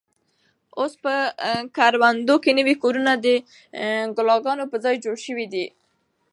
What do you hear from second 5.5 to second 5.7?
دي.